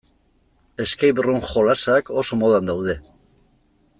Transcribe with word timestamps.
Escape-room 0.85 1.43
jolasak 1.51 2.11
oso 2.23 2.41
modan 2.45 2.71
daude. 2.73 2.99